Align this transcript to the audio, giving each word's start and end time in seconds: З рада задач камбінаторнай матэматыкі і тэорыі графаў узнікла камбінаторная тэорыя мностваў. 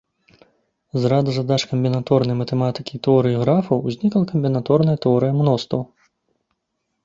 З 1.03 1.11
рада 1.11 1.31
задач 1.35 1.57
камбінаторнай 1.73 2.39
матэматыкі 2.41 2.91
і 2.97 3.01
тэорыі 3.09 3.39
графаў 3.43 3.77
узнікла 3.91 4.21
камбінаторная 4.35 4.97
тэорыя 5.07 5.31
мностваў. 5.41 5.81